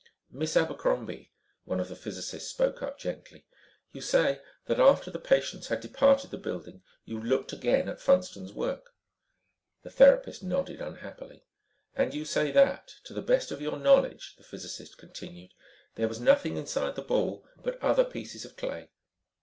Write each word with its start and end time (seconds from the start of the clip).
"Miss 0.31 0.57
Abercrombie," 0.57 1.31
one 1.63 1.79
of 1.79 1.87
the 1.87 1.95
physicists 1.95 2.49
spoke 2.49 2.81
up 2.81 2.97
gently, 2.97 3.45
"you 3.91 4.01
say 4.01 4.41
that 4.65 4.79
after 4.79 5.11
the 5.11 5.19
patients 5.19 5.67
had 5.67 5.79
departed 5.79 6.31
the 6.31 6.39
building, 6.39 6.81
you 7.05 7.21
looked 7.21 7.53
again 7.53 7.87
at 7.87 8.01
Funston's 8.01 8.51
work?" 8.51 8.95
The 9.83 9.91
therapist 9.91 10.41
nodded 10.41 10.81
unhappily. 10.81 11.45
"And 11.93 12.15
you 12.15 12.25
say 12.25 12.49
that, 12.49 12.95
to 13.03 13.13
the 13.13 13.21
best 13.21 13.51
of 13.51 13.61
your 13.61 13.77
knowledge," 13.77 14.37
the 14.37 14.43
physicist 14.43 14.97
continued, 14.97 15.53
"there 15.93 16.07
was 16.07 16.19
nothing 16.19 16.57
inside 16.57 16.95
the 16.95 17.03
ball 17.03 17.45
but 17.61 17.79
other 17.79 18.03
pieces 18.03 18.43
of 18.43 18.57
clay." 18.57 18.89